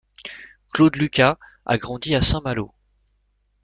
[0.73, 2.73] Claude Lucas a grandi à Saint-Malo.